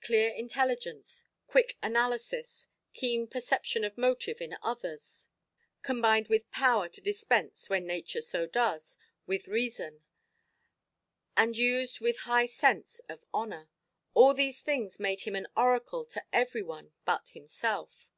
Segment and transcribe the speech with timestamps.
[0.00, 5.28] Clear intelligence, quick analysis, keen perception of motive in others,
[5.82, 10.02] combined with power to dispense (when nature so does) with reason,
[11.36, 16.62] and used with high sense of honour—all these things made him an oracle to every
[16.62, 18.08] one but himself.